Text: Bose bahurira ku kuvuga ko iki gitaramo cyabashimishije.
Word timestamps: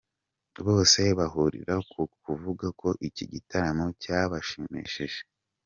Bose 0.65 1.01
bahurira 1.17 1.75
ku 1.91 2.01
kuvuga 2.23 2.65
ko 2.79 2.89
iki 3.07 3.23
gitaramo 3.33 3.85
cyabashimishije. 4.01 5.21